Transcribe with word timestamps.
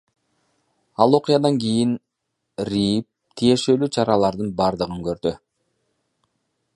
Ал 1.03 1.17
окуядан 1.17 1.59
кийин 1.63 1.91
РИИБ 2.71 3.05
тиешелүү 3.41 3.91
чаралардын 3.99 4.51
бардыгын 4.63 5.07
көрдү. 5.09 5.37